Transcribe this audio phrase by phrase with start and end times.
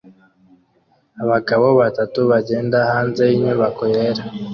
[1.23, 4.23] Abagabo batatu bagenda hanze yinyubako yera